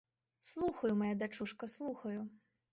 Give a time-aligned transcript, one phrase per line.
[0.51, 2.29] Слухаю, мая дачушка, слухаю.